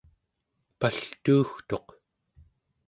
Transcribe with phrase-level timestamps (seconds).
[0.79, 1.87] paltuugtuq